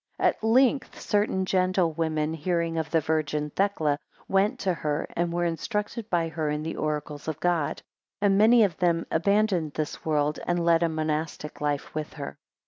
[0.17, 5.31] 15 At length certain gentle women hearing of the virgin Thecla, went to her, and
[5.31, 7.83] were instructed by her in the oracles of God,
[8.19, 12.35] and many of them abandoned this world, and led a monastic life with her.